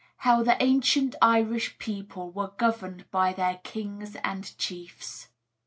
[0.25, 5.27] HOW THE ANCIENT IRISH PEOPLE WERE GOVERNED BY THEIR KINGS AND CHIEFS.